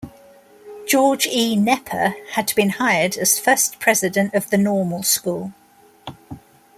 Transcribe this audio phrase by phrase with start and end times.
[0.87, 1.55] George E.
[1.55, 5.53] Knepper had been hired as first President of the Normal School.